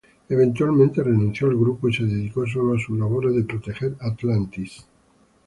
[0.31, 4.83] Eventualmente renunció al grupo y se dedicó sólo a sus labores de proteger Atlantis.